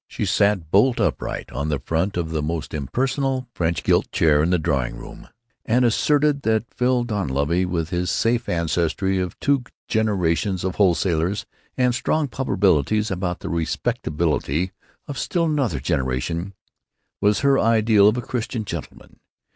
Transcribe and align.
She 0.07 0.25
sat 0.25 0.71
bolt 0.71 0.99
upright 0.99 1.51
on 1.51 1.69
the 1.69 1.77
front 1.77 2.17
of 2.17 2.31
the 2.31 2.41
most 2.41 2.73
impersonal 2.73 3.47
French 3.53 3.83
gilt 3.83 4.11
chair 4.11 4.41
in 4.41 4.49
the 4.49 4.57
drawing 4.57 4.95
room 4.97 5.27
and 5.63 5.85
asserted 5.85 6.41
that 6.41 6.73
Phil 6.73 7.03
Dunleavy, 7.03 7.65
with 7.65 7.91
his 7.91 8.09
safe 8.09 8.49
ancestry 8.49 9.19
of 9.19 9.39
two 9.39 9.61
generations 9.87 10.63
of 10.63 10.77
wholesalers 10.77 11.45
and 11.77 11.93
strong 11.93 12.27
probabilities 12.27 13.11
about 13.11 13.41
the 13.41 13.49
respectability 13.49 14.71
of 15.07 15.19
still 15.19 15.45
another 15.45 15.79
generation, 15.79 16.55
was 17.21 17.41
her 17.41 17.59
ideal 17.59 18.07
of 18.07 18.17
a 18.17 18.23
Christian 18.23 18.65
gentleman. 18.65 19.19